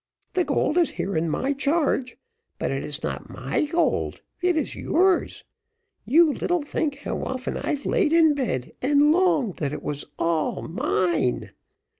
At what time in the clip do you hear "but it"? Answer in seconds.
2.57-2.83